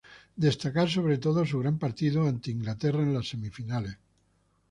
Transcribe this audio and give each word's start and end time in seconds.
Destacar 0.47 0.89
sobre 0.89 1.19
todo 1.19 1.45
su 1.45 1.59
gran 1.59 1.77
partido 1.77 2.25
ante 2.27 2.49
Inglaterra 2.49 3.03
en 3.03 3.13
las 3.13 3.29
semifinales. 3.29 3.99